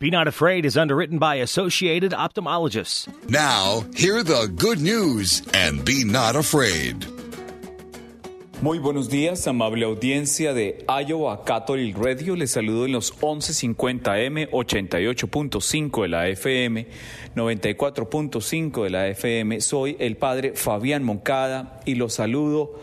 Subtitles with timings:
[0.00, 3.08] Be Not Afraid is underwritten by Associated Ophthalmologists.
[3.28, 7.04] Now, hear the good news and be not afraid.
[8.62, 12.36] Muy buenos días, amable audiencia de Iowa Catholic Radio.
[12.36, 16.86] Les saludo en los 1150M, 88.5 de la FM,
[17.34, 19.60] 94.5 de la FM.
[19.60, 22.78] Soy el padre Fabián Moncada y los saludo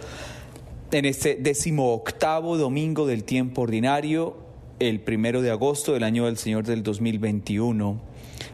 [0.91, 4.44] en este decimoctavo domingo del tiempo ordinario
[4.79, 7.99] el primero de agosto del año del Señor del 2021.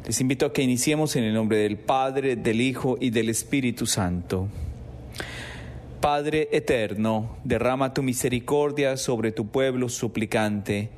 [0.05, 3.85] Les invito a que iniciemos en el nombre del Padre, del Hijo y del Espíritu
[3.85, 4.47] Santo.
[5.99, 10.89] Padre eterno, derrama tu misericordia sobre tu pueblo suplicante,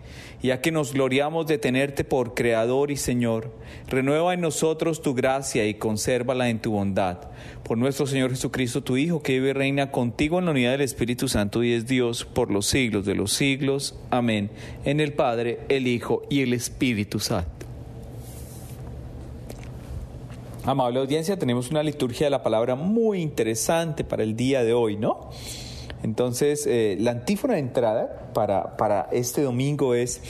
[0.43, 3.49] ya que nos gloriamos de tenerte por Creador y Señor,
[3.88, 7.29] renueva en nosotros tu gracia y consérvala en tu bondad.
[7.63, 10.81] Por nuestro Señor Jesucristo, tu Hijo, que vive y reina contigo en la unidad del
[10.81, 13.97] Espíritu Santo y es Dios por los siglos de los siglos.
[14.11, 14.52] Amén.
[14.83, 17.66] En el Padre, el Hijo y el Espíritu Santo.
[20.66, 24.97] Amable audiencia, tenemos una liturgia de la palabra muy interesante para el día de hoy,
[24.97, 25.30] ¿no?
[26.04, 30.22] Entonces, eh, la antífona de entrada para, para este domingo es,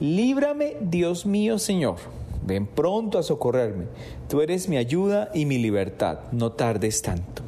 [0.00, 1.96] líbrame, Dios mío, Señor,
[2.44, 3.84] ven pronto a socorrerme,
[4.28, 7.42] tú eres mi ayuda y mi libertad, no tardes tanto.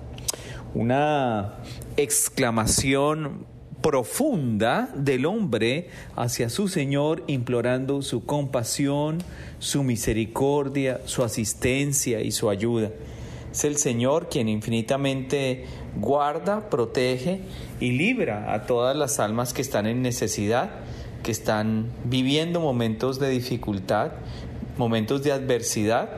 [0.75, 1.55] Una
[1.97, 3.47] exclamación
[3.83, 9.19] profunda del hombre hacia su Señor, implorando su compasión,
[9.59, 12.91] su misericordia, su asistencia y su ayuda.
[13.53, 15.67] Es el Señor quien infinitamente
[16.01, 17.41] guarda, protege
[17.81, 20.71] y libra a todas las almas que están en necesidad,
[21.23, 24.13] que están viviendo momentos de dificultad,
[24.79, 26.09] momentos de adversidad.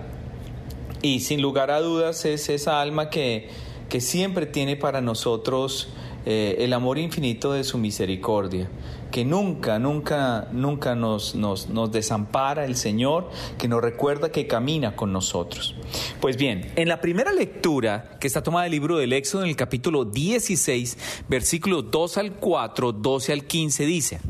[1.02, 3.48] Y sin lugar a dudas es esa alma que,
[3.88, 5.88] que siempre tiene para nosotros
[6.27, 8.69] eh, el amor infinito de su misericordia,
[9.11, 14.97] que nunca, nunca, nunca nos, nos, nos desampara el Señor, que nos recuerda que camina
[14.97, 15.75] con nosotros.
[16.20, 19.56] Pues bien, en la primera lectura que está tomada del libro del Éxodo, en el
[19.56, 24.20] capítulo 16, versículos 2 al 4, 12 al 15, dice,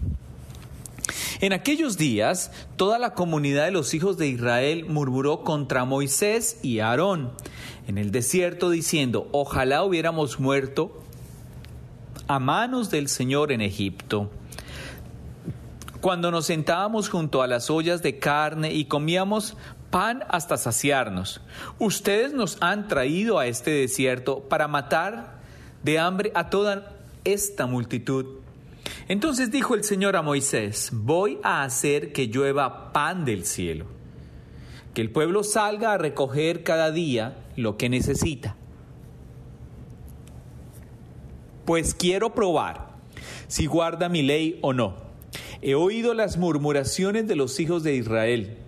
[1.41, 6.79] en aquellos días, toda la comunidad de los hijos de Israel murmuró contra Moisés y
[6.79, 7.33] Aarón
[7.87, 11.03] en el desierto diciendo, ojalá hubiéramos muerto
[12.27, 14.31] a manos del Señor en Egipto.
[16.01, 19.57] Cuando nos sentábamos junto a las ollas de carne y comíamos
[19.91, 21.41] pan hasta saciarnos,
[21.79, 25.39] ustedes nos han traído a este desierto para matar
[25.83, 28.27] de hambre a toda esta multitud.
[29.09, 33.87] Entonces dijo el Señor a Moisés, voy a hacer que llueva pan del cielo,
[34.93, 38.57] que el pueblo salga a recoger cada día lo que necesita
[41.65, 42.95] pues quiero probar
[43.49, 44.95] si guarda mi ley o no.
[45.63, 48.59] He oído las murmuraciones de los hijos de Israel.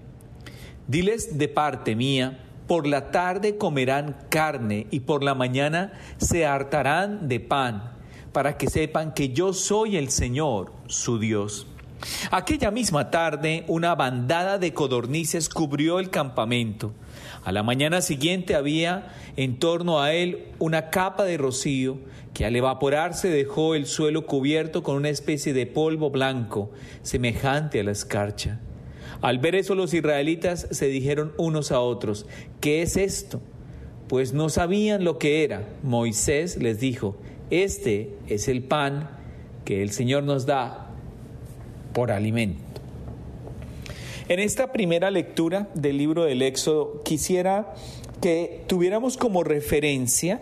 [0.88, 7.28] Diles de parte mía, por la tarde comerán carne y por la mañana se hartarán
[7.28, 7.92] de pan,
[8.32, 11.66] para que sepan que yo soy el Señor, su Dios.
[12.30, 16.92] Aquella misma tarde una bandada de codornices cubrió el campamento.
[17.44, 21.98] A la mañana siguiente había en torno a él una capa de rocío
[22.34, 26.70] que al evaporarse dejó el suelo cubierto con una especie de polvo blanco,
[27.03, 28.60] semejante a la escarcha.
[29.22, 32.26] Al ver eso los israelitas se dijeron unos a otros,
[32.60, 33.41] ¿qué es esto?
[34.08, 35.66] Pues no sabían lo que era.
[35.82, 37.16] Moisés les dijo,
[37.50, 39.10] este es el pan
[39.64, 40.91] que el Señor nos da
[41.93, 42.62] por alimento.
[44.28, 47.75] En esta primera lectura del libro del Éxodo quisiera
[48.20, 50.41] que tuviéramos como referencia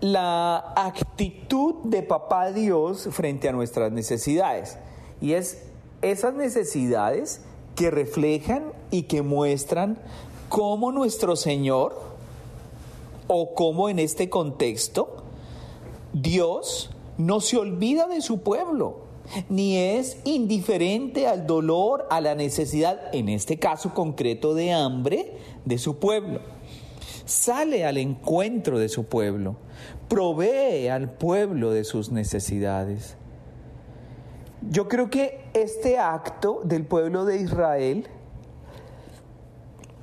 [0.00, 4.78] la actitud de papá Dios frente a nuestras necesidades.
[5.20, 5.62] Y es
[6.00, 7.42] esas necesidades
[7.76, 9.98] que reflejan y que muestran
[10.48, 12.00] cómo nuestro Señor,
[13.26, 15.22] o cómo en este contexto,
[16.14, 19.07] Dios no se olvida de su pueblo,
[19.48, 25.32] ni es indiferente al dolor, a la necesidad, en este caso concreto de hambre,
[25.64, 26.40] de su pueblo
[27.28, 29.56] sale al encuentro de su pueblo,
[30.08, 33.16] provee al pueblo de sus necesidades.
[34.70, 38.08] Yo creo que este acto del pueblo de Israel,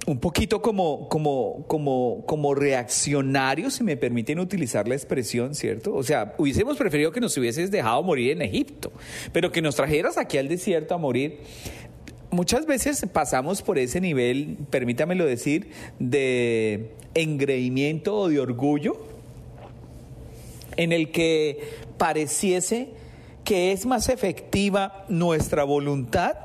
[0.07, 5.95] un poquito como, como, como, como reaccionario, si me permiten utilizar la expresión, ¿cierto?
[5.95, 8.91] O sea, hubiésemos preferido que nos hubieses dejado morir en Egipto,
[9.31, 11.39] pero que nos trajeras aquí al desierto a morir
[12.31, 18.97] muchas veces pasamos por ese nivel, permítamelo decir, de engreimiento o de orgullo,
[20.75, 21.61] en el que
[21.97, 22.89] pareciese
[23.45, 26.35] que es más efectiva nuestra voluntad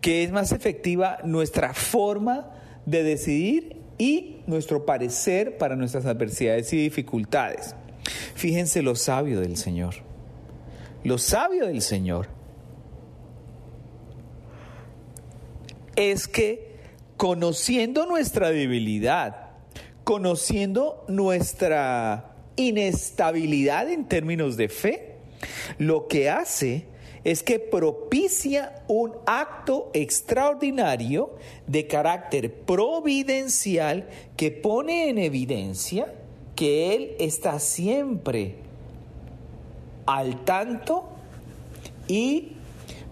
[0.00, 2.53] que es más efectiva nuestra forma
[2.86, 7.74] de decidir y nuestro parecer para nuestras adversidades y dificultades.
[8.34, 9.94] Fíjense lo sabio del Señor.
[11.04, 12.28] Lo sabio del Señor
[15.96, 16.74] es que
[17.16, 19.50] conociendo nuestra debilidad,
[20.02, 25.16] conociendo nuestra inestabilidad en términos de fe,
[25.78, 26.86] lo que hace
[27.24, 31.34] es que propicia un acto extraordinario
[31.66, 36.14] de carácter providencial que pone en evidencia
[36.54, 38.56] que Él está siempre
[40.06, 41.08] al tanto
[42.06, 42.52] y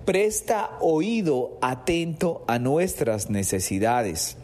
[0.04, 4.36] presta oído atento a nuestras necesidades.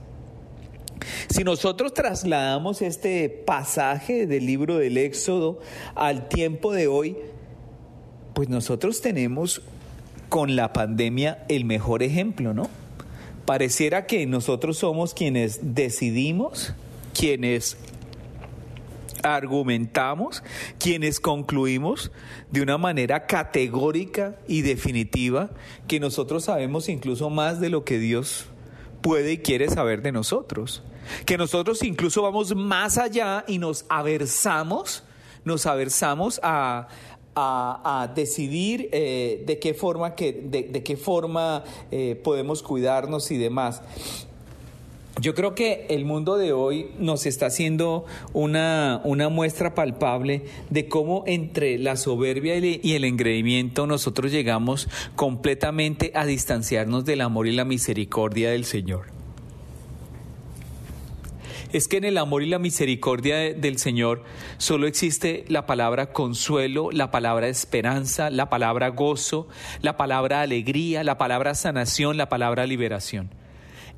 [1.28, 5.60] Si nosotros trasladamos este pasaje del libro del Éxodo
[5.94, 7.16] al tiempo de hoy,
[8.38, 9.62] pues nosotros tenemos
[10.28, 12.68] con la pandemia el mejor ejemplo, ¿no?
[13.46, 16.72] Pareciera que nosotros somos quienes decidimos,
[17.18, 17.76] quienes
[19.24, 20.44] argumentamos,
[20.78, 22.12] quienes concluimos
[22.52, 25.50] de una manera categórica y definitiva
[25.88, 28.46] que nosotros sabemos incluso más de lo que Dios
[29.00, 30.84] puede y quiere saber de nosotros.
[31.26, 35.02] Que nosotros incluso vamos más allá y nos aversamos,
[35.44, 36.86] nos aversamos a,
[37.34, 43.82] a, decidir eh, de qué forma, que, de, qué forma eh, podemos cuidarnos y demás.
[45.20, 50.88] Yo creo que el mundo de hoy nos está haciendo una, una, muestra palpable de
[50.88, 57.52] cómo entre la soberbia y el engreimiento nosotros llegamos completamente a distanciarnos del amor y
[57.52, 59.18] la misericordia del Señor
[61.72, 64.22] es que en el amor y la misericordia del Señor
[64.56, 69.48] solo existe la palabra consuelo, la palabra esperanza, la palabra gozo,
[69.82, 73.30] la palabra alegría, la palabra sanación, la palabra liberación.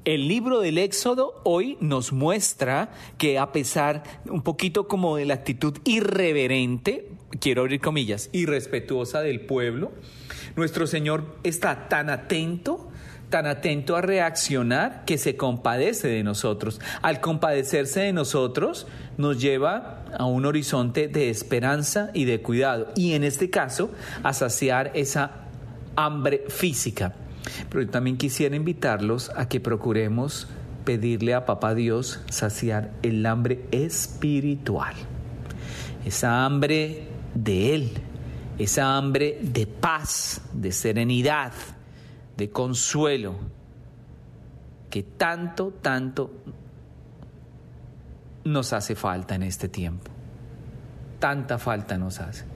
[0.04, 5.34] El libro del Éxodo hoy nos muestra que a pesar un poquito como de la
[5.34, 9.92] actitud irreverente, quiero abrir comillas, irrespetuosa del pueblo,
[10.56, 12.89] nuestro Señor está tan atento
[13.30, 16.80] tan atento a reaccionar que se compadece de nosotros.
[17.00, 18.86] Al compadecerse de nosotros
[19.16, 23.90] nos lleva a un horizonte de esperanza y de cuidado y en este caso
[24.22, 25.46] a saciar esa
[25.96, 27.14] hambre física.
[27.68, 30.48] Pero yo también quisiera invitarlos a que procuremos
[30.84, 34.94] pedirle a Papá Dios saciar el hambre espiritual.
[36.04, 37.04] Esa hambre
[37.34, 37.90] de Él,
[38.58, 41.52] esa hambre de paz, de serenidad,
[42.40, 43.34] de consuelo
[44.88, 46.32] que tanto, tanto
[48.44, 50.10] nos hace falta en este tiempo.
[51.18, 52.46] Tanta falta nos hace.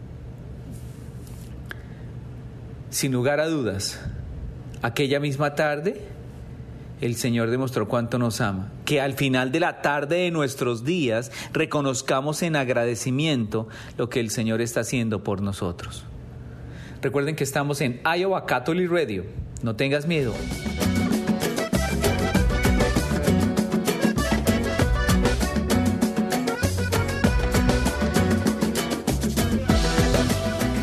[2.89, 4.01] Sin lugar a dudas,
[4.81, 6.01] aquella misma tarde,
[7.03, 8.73] el Señor demostró cuánto nos ama.
[8.87, 14.31] Que al final de la tarde de nuestros días reconozcamos en agradecimiento lo que el
[14.31, 16.07] Señor está haciendo por nosotros.
[17.03, 20.35] Recuerden que estamos en Iowa Catholic Radio no tengas miedo.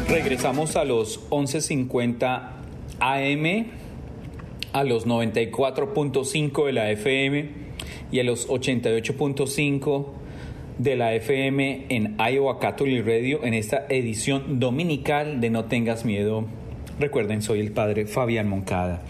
[0.08, 2.52] Regresamos a los 11.50
[3.00, 3.68] AM,
[4.74, 7.50] a los 94.5 de la FM
[8.12, 10.06] y a los 88.5
[10.78, 16.46] de la FM en Iowa Catholic Radio en esta edición dominical de No tengas miedo
[17.00, 19.02] Recuerden, soy el padre Fabián Moncada.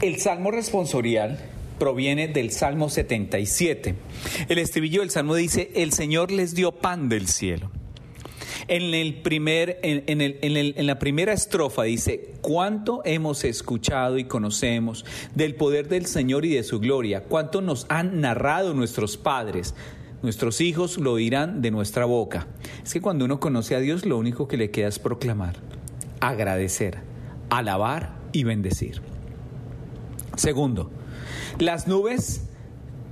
[0.00, 1.38] El salmo responsorial
[1.78, 3.94] proviene del Salmo 77.
[4.48, 7.70] El estribillo del salmo dice, el Señor les dio pan del cielo.
[8.68, 15.56] En, el primer, en, en, la primera estrofa dice, cuánto hemos escuchado y conocemos del
[15.56, 19.74] poder del Señor y de su gloria, cuánto nos han narrado nuestros padres
[20.22, 22.46] Nuestros hijos lo oirán de nuestra boca.
[22.84, 25.56] Es que cuando uno conoce a Dios, lo único que le queda es proclamar,
[26.20, 26.98] agradecer,
[27.48, 29.00] alabar y bendecir.
[30.36, 30.90] Segundo,
[31.58, 32.46] las nubes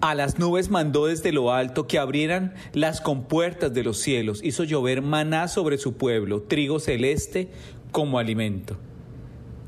[0.01, 4.63] a las nubes mandó desde lo alto que abrieran las compuertas de los cielos, hizo
[4.63, 7.51] llover maná sobre su pueblo, trigo celeste
[7.91, 8.77] como alimento.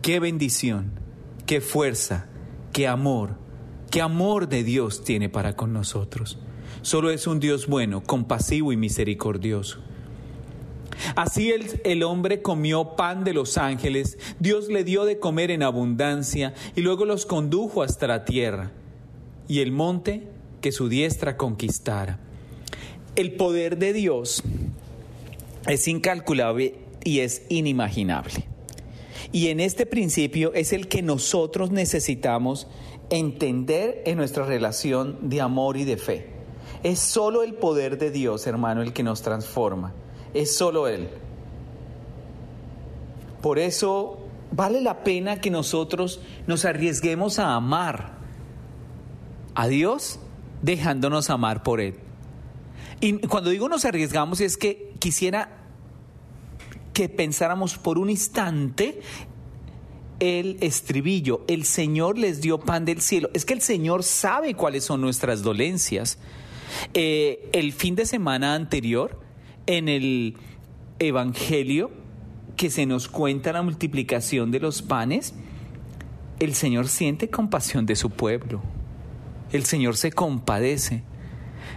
[0.03, 0.93] Qué bendición,
[1.47, 2.29] qué fuerza,
[2.73, 3.39] qué amor,
[3.91, 6.39] qué amor de Dios tiene para con nosotros.
[6.83, 9.79] Solo es un Dios bueno, compasivo y misericordioso.
[11.17, 15.63] Así el, el, hombre comió pan de los ángeles, Dios le dio de comer en
[15.63, 18.71] abundancia y luego los condujo hasta la tierra
[19.49, 20.29] y el monte
[20.61, 22.19] que su diestra conquistara.
[23.17, 24.43] El poder de Dios
[25.67, 28.47] es incalculable y es inimaginable.
[29.33, 32.67] Y en este principio es el que nosotros necesitamos
[33.11, 36.40] entender en nuestra relación de amor y de fe.
[36.83, 39.93] Es solo el poder de Dios, hermano, el que nos transforma.
[40.35, 41.09] Es solo Él.
[43.43, 44.19] Por eso
[44.53, 48.19] vale la pena que nosotros nos arriesguemos a amar
[49.55, 50.19] a Dios
[50.63, 51.97] dejándonos amar por Él.
[53.01, 55.61] Y cuando digo nos arriesgamos es que quisiera
[56.93, 59.01] que pensáramos por un instante
[60.19, 63.31] el estribillo, el Señor les dio pan del cielo.
[63.33, 66.19] Es que el Señor sabe cuáles son nuestras dolencias.
[66.95, 69.19] Eh, el fin de semana anterior,
[69.67, 70.37] en el
[70.99, 71.91] Evangelio,
[72.57, 75.35] que se nos cuenta la multiplicación de los panes,
[76.41, 78.63] el Señor siente compasión de su pueblo.
[79.53, 81.03] El Señor se compadece.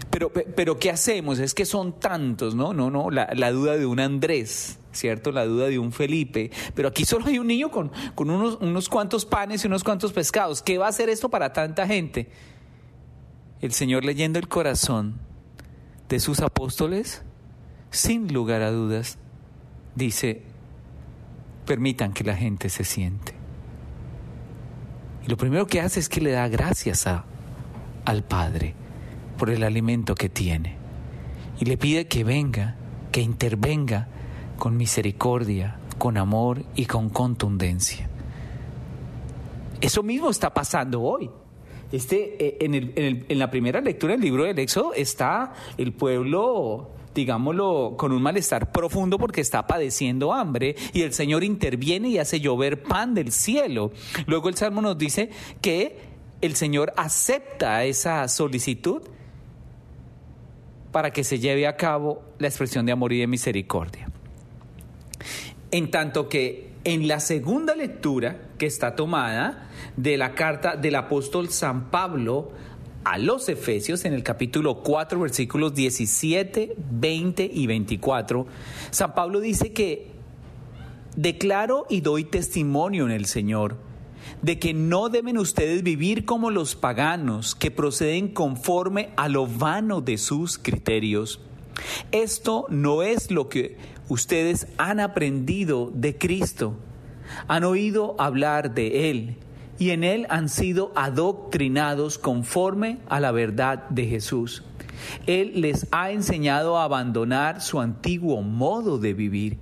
[0.10, 1.40] Pero, pero ¿qué hacemos?
[1.40, 2.74] Es que son tantos, ¿no?
[2.74, 5.32] No, no, la, la duda de un Andrés, ¿cierto?
[5.32, 6.52] La duda de un Felipe.
[6.76, 10.14] Pero aquí solo hay un niño con, con unos, unos cuantos panes y unos cuantos
[10.14, 10.62] pescados.
[10.62, 12.30] ¿Qué va a hacer esto para tanta gente?
[13.64, 15.22] El Señor leyendo el corazón
[16.10, 17.24] de sus apóstoles,
[17.92, 19.18] sin lugar a dudas,
[19.96, 20.42] dice,
[21.66, 23.32] permitan que la gente se siente.
[25.26, 27.24] Y lo primero que hace es que le da gracias a,
[28.04, 28.76] al Padre
[29.38, 30.76] por el alimento que tiene.
[31.58, 32.76] Y le pide que venga,
[33.14, 34.10] que intervenga
[34.58, 38.10] con misericordia, con amor y con contundencia.
[39.80, 41.32] Eso mismo está pasando hoy.
[41.94, 45.94] Este, eh, en, el, en, en la primera lectura del libro del Éxodo está el
[45.94, 52.18] pueblo digámoslo, con un malestar profundo porque está padeciendo hambre y el Señor interviene y
[52.18, 53.92] hace llover pan del cielo.
[54.26, 55.30] Luego el Salmo nos dice
[55.62, 56.00] que
[56.42, 59.04] el Señor acepta esa solicitud
[60.92, 64.10] para que se lleve a cabo la expresión de amor y de misericordia.
[65.72, 71.50] En tanto que en la segunda lectura que está tomada de la carta del apóstol
[71.50, 72.52] San Pablo
[73.04, 78.48] a los Efesios en el capítulo 4 versículos 17, 20 y 24,
[78.92, 80.12] San Pablo dice que
[81.16, 83.78] declaro y doy testimonio en el Señor
[84.42, 90.02] de que no deben ustedes vivir como los paganos que proceden conforme a lo vano
[90.02, 91.40] de sus criterios.
[92.12, 93.78] Esto no es lo que
[94.14, 96.76] ustedes han aprendido de Cristo.
[97.48, 99.38] Han oído hablar de Él
[99.80, 104.64] y en Él han sido adoctrinados conforme a la verdad de Jesús.
[105.26, 109.58] Él les ha enseñado a abandonar su antiguo modo de vivir,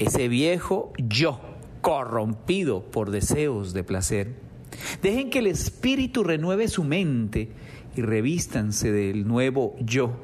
[0.00, 1.40] ese viejo yo
[1.82, 4.34] corrompido por deseos de placer.
[5.02, 7.52] Dejen que el Espíritu renueve su mente
[7.94, 10.14] y revístanse del nuevo yo,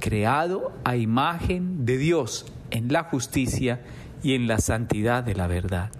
[0.00, 3.80] creado a imagen de Dios en la justicia
[4.22, 5.90] y en la santidad de la verdad.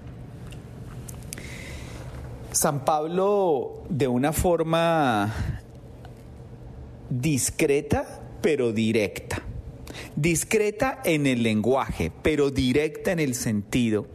[2.52, 5.32] San Pablo, de una forma
[7.10, 9.42] discreta, pero directa.
[10.16, 14.06] Discreta en el lenguaje, pero directa en el sentido.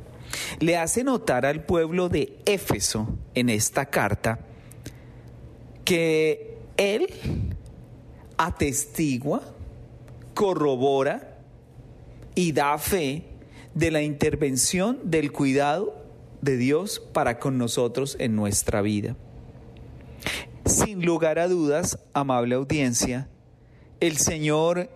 [0.59, 4.39] Le hace notar al pueblo de Éfeso en esta carta
[5.85, 7.07] que él
[8.37, 9.41] atestigua,
[10.33, 11.32] corrobora
[12.35, 13.23] y da fe
[13.73, 15.95] de la intervención del cuidado
[16.41, 19.15] de Dios para con nosotros en nuestra vida.
[20.65, 23.29] Sin lugar a dudas, amable audiencia,
[23.99, 24.89] el Señor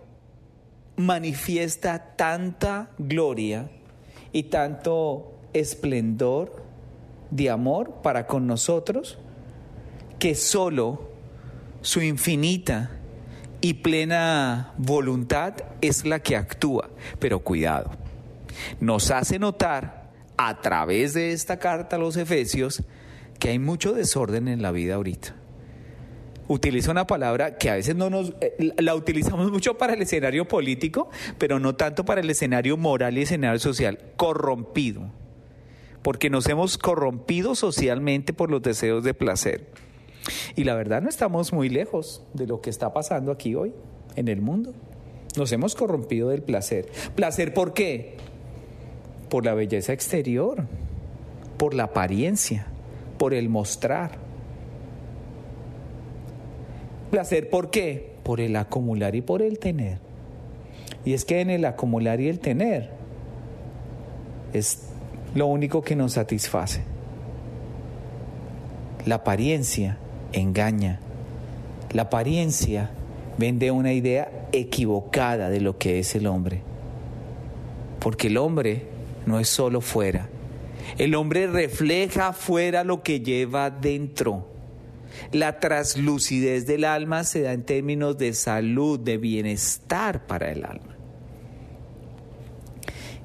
[0.96, 3.70] manifiesta tanta gloria
[4.32, 6.62] y tanto esplendor
[7.30, 9.18] de amor para con nosotros
[10.18, 11.08] que solo
[11.80, 12.97] su infinita
[13.60, 16.90] y plena voluntad es la que actúa.
[17.18, 17.90] Pero cuidado,
[18.80, 22.82] nos hace notar a través de esta carta a los Efesios
[23.38, 25.34] que hay mucho desorden en la vida ahorita.
[26.46, 30.48] Utiliza una palabra que a veces no nos eh, la utilizamos mucho para el escenario
[30.48, 35.10] político, pero no tanto para el escenario moral y escenario social, corrompido.
[36.02, 39.66] Porque nos hemos corrompido socialmente por los deseos de placer.
[40.56, 43.72] Y la verdad no estamos muy lejos de lo que está pasando aquí hoy
[44.16, 44.72] en el mundo.
[45.36, 46.88] Nos hemos corrompido del placer.
[47.14, 48.16] ¿Placer por qué?
[49.28, 50.64] Por la belleza exterior,
[51.58, 52.66] por la apariencia,
[53.18, 54.12] por el mostrar.
[57.10, 58.16] Placer por qué?
[58.22, 59.98] Por el acumular y por el tener.
[61.04, 62.90] Y es que en el acumular y el tener
[64.52, 64.88] es
[65.34, 66.82] lo único que nos satisface.
[69.06, 69.98] La apariencia
[70.32, 71.00] engaña.
[71.92, 72.90] La apariencia
[73.38, 76.62] vende una idea equivocada de lo que es el hombre.
[78.00, 78.86] Porque el hombre
[79.26, 80.28] no es solo fuera.
[80.98, 84.48] El hombre refleja fuera lo que lleva dentro.
[85.32, 90.96] La traslucidez del alma se da en términos de salud, de bienestar para el alma.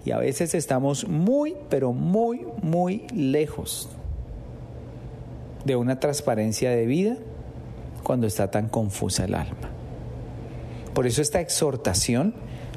[0.05, 3.89] Y a veces estamos muy, pero muy, muy lejos
[5.65, 7.17] de una transparencia de vida
[8.03, 9.70] cuando está tan confusa el alma.
[10.93, 12.36] Por eso esta exhortación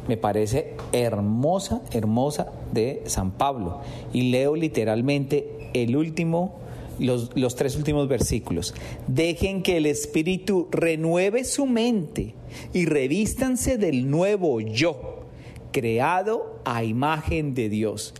[0.08, 3.80] me parece hermosa, hermosa de San Pablo.
[4.12, 6.54] Y leo literalmente el último,
[6.98, 8.74] los, los, tres últimos versículos.
[9.06, 12.34] Dejen que el Espíritu renueve su mente
[12.72, 15.26] y revístanse del nuevo yo,
[15.72, 18.14] creado a imagen de Dios,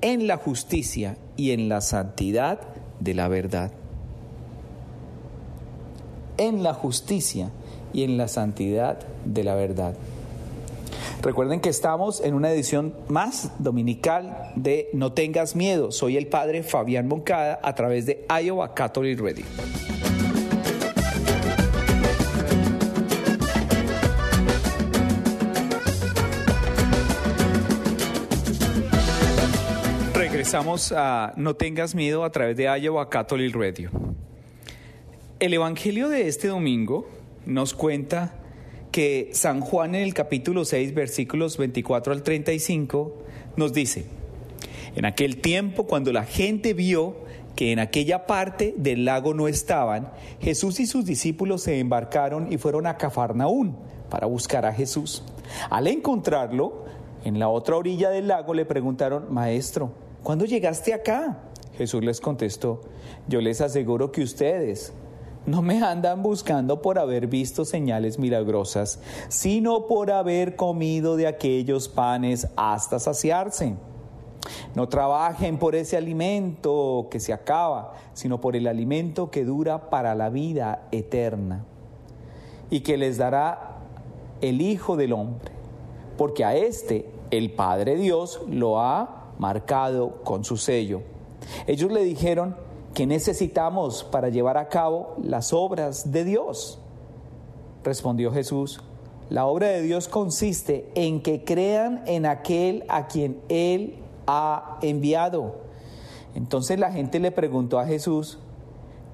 [0.00, 2.60] en la justicia y en la santidad
[3.00, 3.72] de la verdad.
[6.42, 7.50] En la justicia
[7.92, 9.94] y en la santidad de la verdad.
[11.22, 15.92] Recuerden que estamos en una edición más dominical de No tengas miedo.
[15.92, 19.44] Soy el padre Fabián Moncada a través de Iowa Catholic Radio.
[30.12, 34.11] Regresamos a No tengas miedo a través de Iowa Catholic Radio.
[35.42, 37.04] El Evangelio de este domingo
[37.46, 38.32] nos cuenta
[38.92, 43.12] que San Juan en el capítulo 6, versículos 24 al 35,
[43.56, 44.04] nos dice,
[44.94, 47.16] en aquel tiempo cuando la gente vio
[47.56, 52.56] que en aquella parte del lago no estaban, Jesús y sus discípulos se embarcaron y
[52.56, 53.76] fueron a Cafarnaún
[54.10, 55.24] para buscar a Jesús.
[55.70, 56.84] Al encontrarlo,
[57.24, 59.90] en la otra orilla del lago le preguntaron, Maestro,
[60.22, 61.40] ¿cuándo llegaste acá?
[61.76, 62.80] Jesús les contestó,
[63.26, 64.92] yo les aseguro que ustedes,
[65.46, 71.88] no me andan buscando por haber visto señales milagrosas, sino por haber comido de aquellos
[71.88, 73.74] panes hasta saciarse.
[74.74, 80.14] No trabajen por ese alimento que se acaba, sino por el alimento que dura para
[80.14, 81.64] la vida eterna
[82.70, 83.78] y que les dará
[84.40, 85.52] el Hijo del Hombre,
[86.16, 91.02] porque a este el Padre Dios lo ha marcado con su sello.
[91.66, 92.56] Ellos le dijeron,
[92.94, 96.78] ¿Qué necesitamos para llevar a cabo las obras de Dios?
[97.82, 98.82] Respondió Jesús,
[99.30, 105.54] la obra de Dios consiste en que crean en aquel a quien Él ha enviado.
[106.34, 108.38] Entonces la gente le preguntó a Jesús,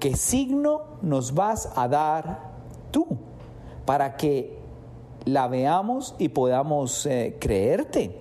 [0.01, 2.51] ¿qué signo nos vas a dar
[2.91, 3.07] tú
[3.85, 4.57] para que
[5.23, 8.13] la veamos y podamos eh, creerte?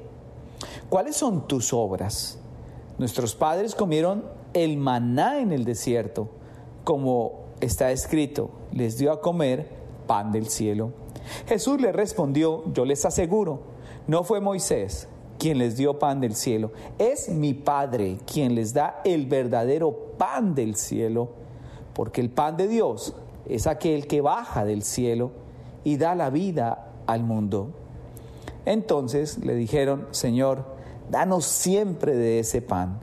[0.89, 2.38] ¿Cuáles son tus obras?
[2.99, 6.29] Nuestros padres comieron el maná en el desierto,
[6.83, 9.69] como está escrito, les dio a comer
[10.07, 10.91] pan del cielo.
[11.47, 13.61] Jesús le respondió, yo les aseguro,
[14.07, 15.09] no fue Moisés
[15.39, 20.57] quien les dio pan del cielo, es mi Padre quien les da el verdadero pan
[20.57, 21.29] del cielo,
[21.95, 23.15] porque el pan de Dios
[23.49, 25.31] es aquel que baja del cielo
[25.85, 27.71] y da la vida al mundo.
[28.67, 30.78] Entonces le dijeron, Señor,
[31.11, 33.01] danos siempre de ese pan.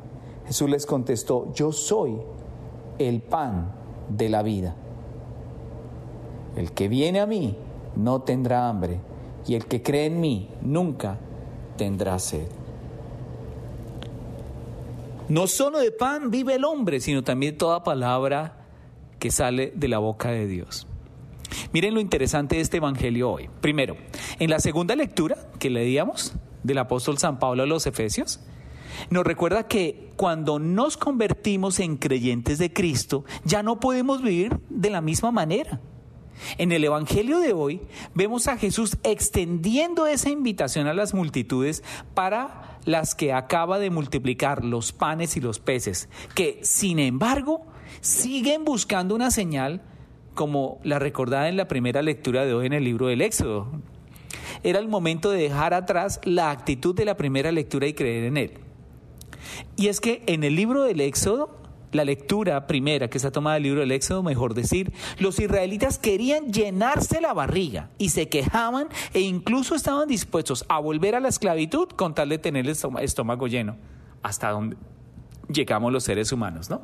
[0.47, 2.17] Jesús les contestó, yo soy
[2.99, 3.71] el pan
[4.09, 4.75] de la vida.
[6.55, 7.57] El que viene a mí
[7.95, 8.99] no tendrá hambre
[9.47, 11.17] y el que cree en mí nunca
[11.77, 12.47] tendrá sed.
[15.27, 18.57] No solo de pan vive el hombre, sino también toda palabra
[19.17, 20.87] que sale de la boca de Dios.
[21.73, 23.49] Miren lo interesante de este Evangelio hoy.
[23.61, 23.97] Primero,
[24.39, 26.33] en la segunda lectura que leíamos
[26.65, 28.39] del apóstol San Pablo a los Efesios,
[29.10, 34.89] nos recuerda que cuando nos convertimos en creyentes de Cristo, ya no podemos vivir de
[34.89, 35.82] la misma manera.
[36.58, 37.82] En el Evangelio de hoy
[38.13, 44.63] vemos a Jesús extendiendo esa invitación a las multitudes para las que acaba de multiplicar
[44.63, 47.65] los panes y los peces, que sin embargo
[48.01, 49.82] siguen buscando una señal
[50.34, 53.67] como la recordada en la primera lectura de hoy en el libro del Éxodo.
[54.63, 58.38] Era el momento de dejar atrás la actitud de la primera lectura y creer en
[58.38, 58.52] Él.
[59.76, 61.56] Y es que en el libro del Éxodo,
[61.91, 66.52] la lectura primera que está tomada del libro del Éxodo, mejor decir, los israelitas querían
[66.52, 71.88] llenarse la barriga y se quejaban e incluso estaban dispuestos a volver a la esclavitud
[71.89, 73.78] con tal de tener el estómago lleno,
[74.21, 74.78] hasta donde
[75.48, 76.82] llegamos los seres humanos, ¿no?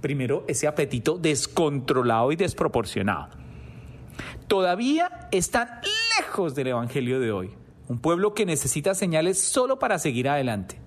[0.00, 3.28] Primero, ese apetito descontrolado y desproporcionado.
[4.48, 5.68] Todavía están
[6.20, 7.50] lejos del Evangelio de hoy,
[7.88, 10.78] un pueblo que necesita señales solo para seguir adelante.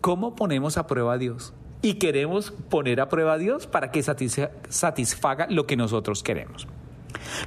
[0.00, 1.52] ¿Cómo ponemos a prueba a Dios?
[1.82, 6.66] Y queremos poner a prueba a Dios para que satisfaga lo que nosotros queremos.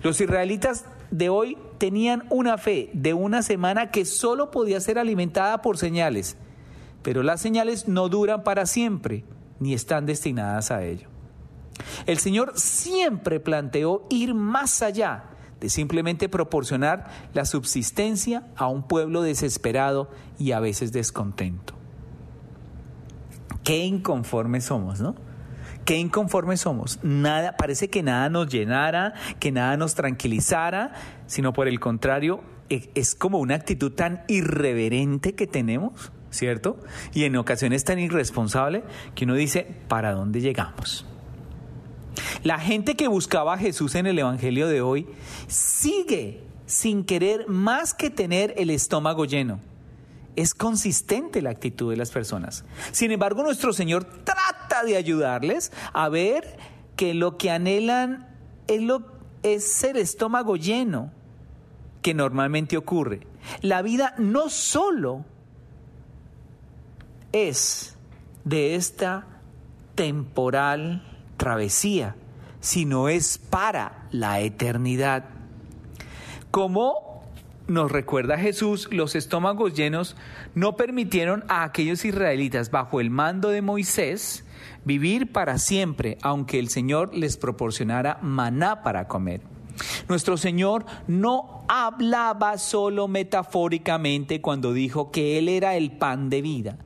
[0.03, 5.61] Los israelitas de hoy tenían una fe de una semana que solo podía ser alimentada
[5.61, 6.37] por señales.
[7.03, 9.23] pero las señales no duran para siempre,
[9.59, 11.07] ni están destinadas a ello.
[12.05, 15.23] El Señor siempre planteó ir más allá
[15.61, 21.75] de simplemente proporcionar la subsistencia a un pueblo desesperado y a veces descontento.
[23.63, 25.15] Qué inconformes somos, ¿no?
[25.85, 26.99] Qué inconformes somos.
[27.03, 30.93] Nada, parece que nada nos llenara, que nada nos tranquilizara,
[31.27, 36.79] sino por el contrario, e, es como una actitud tan irreverente que tenemos, ¿cierto?
[37.13, 41.05] Y en ocasiones tan irresponsable que uno dice, ¿para dónde llegamos?
[42.43, 45.07] La gente que buscaba a Jesús en el Evangelio de hoy
[45.47, 49.59] sigue sin querer más que tener el estómago lleno.
[50.35, 52.63] Es consistente la actitud de las personas.
[52.91, 56.57] Sin embargo, nuestro Señor trata de ayudarles a ver
[56.95, 58.27] que lo que anhelan
[58.67, 59.03] es, lo,
[59.43, 61.11] es el estómago lleno
[62.01, 63.27] que normalmente ocurre.
[63.61, 65.25] La vida no solo
[67.31, 67.95] es
[68.43, 69.27] de esta
[69.95, 71.10] temporal
[71.41, 72.15] travesía,
[72.59, 75.25] sino es para la eternidad.
[76.51, 77.23] Como
[77.65, 80.15] nos recuerda Jesús, los estómagos llenos
[80.53, 84.45] no permitieron a aquellos israelitas bajo el mando de Moisés
[84.85, 89.41] vivir para siempre, aunque el Señor les proporcionara maná para comer.
[90.09, 96.77] Nuestro Señor no hablaba solo metafóricamente cuando dijo que Él era el pan de vida.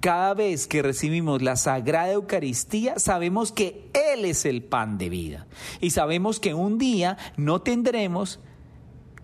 [0.00, 5.46] Cada vez que recibimos la Sagrada Eucaristía, sabemos que Él es el pan de vida.
[5.80, 8.40] Y sabemos que un día no tendremos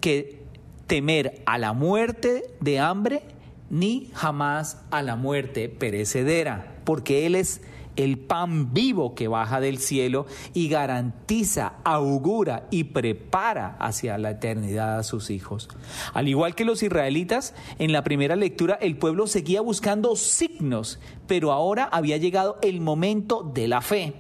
[0.01, 0.43] que
[0.87, 3.23] temer a la muerte de hambre
[3.71, 7.61] ni jamás a la muerte perecedera, porque Él es
[7.97, 14.99] el pan vivo que baja del cielo y garantiza, augura y prepara hacia la eternidad
[14.99, 15.69] a sus hijos.
[16.13, 21.53] Al igual que los israelitas, en la primera lectura el pueblo seguía buscando signos, pero
[21.53, 24.15] ahora había llegado el momento de la fe.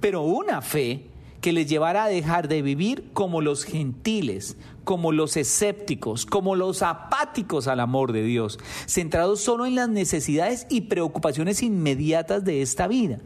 [0.00, 1.06] Pero una fe
[1.40, 6.82] que les llevara a dejar de vivir como los gentiles, como los escépticos, como los
[6.82, 12.88] apáticos al amor de Dios, centrados solo en las necesidades y preocupaciones inmediatas de esta
[12.88, 13.20] vida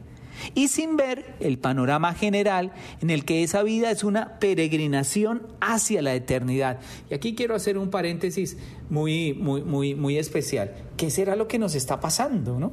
[0.54, 6.02] y sin ver el panorama general en el que esa vida es una peregrinación hacia
[6.02, 6.80] la eternidad.
[7.10, 8.56] Y aquí quiero hacer un paréntesis
[8.90, 10.74] muy, muy, muy, muy especial.
[10.96, 12.72] ¿Qué será lo que nos está pasando, no?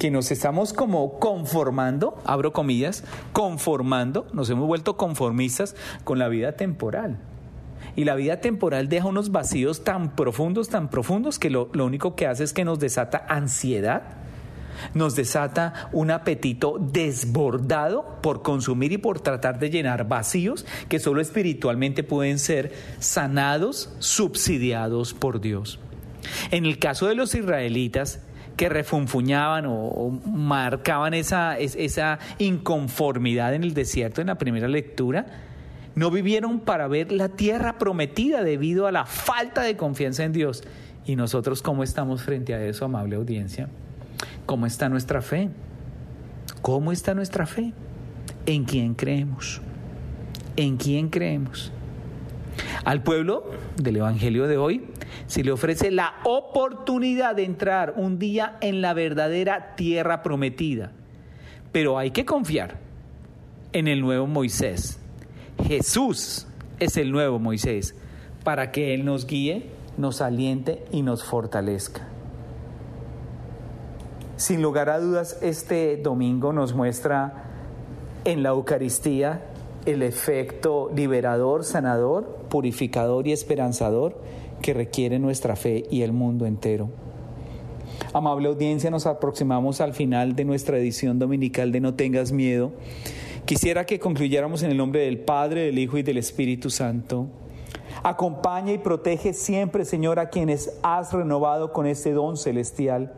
[0.00, 6.52] Que nos estamos como conformando, abro comillas, conformando, nos hemos vuelto conformistas con la vida
[6.52, 7.18] temporal.
[7.96, 12.16] Y la vida temporal deja unos vacíos tan profundos, tan profundos, que lo, lo único
[12.16, 14.04] que hace es que nos desata ansiedad,
[14.94, 21.20] nos desata un apetito desbordado por consumir y por tratar de llenar vacíos que solo
[21.20, 25.78] espiritualmente pueden ser sanados, subsidiados por Dios.
[26.52, 28.20] En el caso de los israelitas,
[28.60, 35.24] que refunfuñaban o, marcaban esa, esa inconformidad en el desierto en la primera lectura,
[35.94, 40.62] no vivieron para ver la tierra prometida debido a la falta de confianza en Dios.
[41.06, 43.70] ¿Y nosotros cómo estamos frente a eso, amable audiencia?
[44.44, 45.48] ¿Cómo está nuestra fe?
[46.60, 47.72] ¿Cómo está nuestra fe?
[48.44, 49.62] ¿En quién creemos?
[50.56, 51.72] ¿En quién creemos?
[52.84, 54.84] Al pueblo del Evangelio de hoy
[55.26, 60.92] se le ofrece la oportunidad de entrar un día en la verdadera tierra prometida.
[61.72, 62.78] Pero hay que confiar
[63.72, 64.98] en el nuevo Moisés.
[65.66, 66.46] Jesús
[66.78, 67.94] es el nuevo Moisés
[68.44, 69.66] para que Él nos guíe,
[69.98, 72.08] nos aliente y nos fortalezca.
[74.36, 77.44] Sin lugar a dudas, este domingo nos muestra
[78.24, 79.42] en la Eucaristía
[79.86, 84.16] el efecto liberador, sanador, purificador y esperanzador
[84.62, 86.90] que requiere nuestra fe y el mundo entero.
[88.12, 92.72] Amable audiencia, nos aproximamos al final de nuestra edición dominical de No tengas miedo.
[93.44, 97.26] Quisiera que concluyéramos en el nombre del Padre, del Hijo y del Espíritu Santo.
[98.02, 103.12] Acompaña y protege siempre, Señor, a quienes has renovado con este don celestial.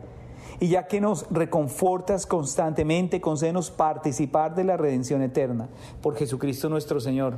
[0.59, 5.69] Y ya que nos reconfortas constantemente, concédenos participar de la redención eterna.
[6.01, 7.35] Por Jesucristo nuestro Señor.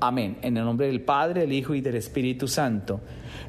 [0.00, 0.38] Amén.
[0.42, 3.00] En el nombre del Padre, del Hijo y del Espíritu Santo.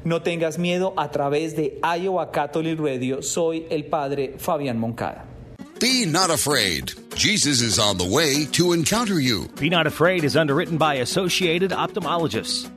[0.04, 3.22] No tengas miedo a través de Iowa Catholic Radio.
[3.22, 5.24] Soy el Padre Fabián Moncada.
[5.80, 6.92] Be not afraid.
[7.16, 9.48] Jesus is on the way to encounter you.
[9.60, 12.70] Be Not Afraid is underwritten by Associated Ophthalmologists.